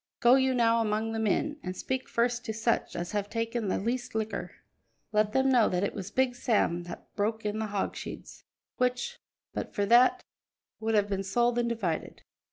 "Go 0.19 0.33
you 0.33 0.55
now 0.55 0.81
among 0.81 1.11
the 1.11 1.19
men, 1.19 1.57
and 1.61 1.77
speak 1.77 2.09
first 2.09 2.43
to 2.45 2.53
such 2.53 2.95
as 2.95 3.11
have 3.11 3.29
taken 3.29 3.67
the 3.67 3.77
least 3.77 4.15
liquor; 4.15 4.49
let 5.11 5.31
them 5.31 5.47
know 5.49 5.69
that 5.69 5.83
it 5.83 5.93
was 5.93 6.09
Big 6.09 6.33
Sam 6.35 6.81
that 6.85 7.15
broke 7.15 7.45
in 7.45 7.59
the 7.59 7.67
hogsheads, 7.67 8.43
which, 8.77 9.19
but 9.53 9.75
for 9.75 9.85
that, 9.85 10.23
would 10.79 10.95
have 10.95 11.07
been 11.07 11.21
sold 11.21 11.59
and 11.59 11.69
divided. 11.69 12.23